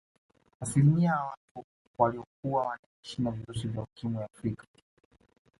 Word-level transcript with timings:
Asilimia 0.61 1.09
ya 1.09 1.17
watu 1.23 1.67
waliokuwa 1.97 2.61
wanaishi 2.67 3.21
na 3.21 3.31
virusi 3.31 3.67
vya 3.67 3.81
Ukimwi 3.83 4.23
Afrika 4.23 4.65